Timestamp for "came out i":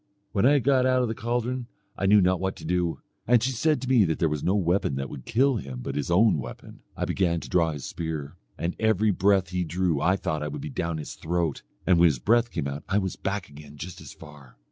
12.49-12.97